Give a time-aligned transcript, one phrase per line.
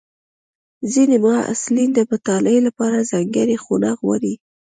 [0.91, 4.33] ځینې محصلین د مطالعې لپاره ځانګړې خونه غواړي.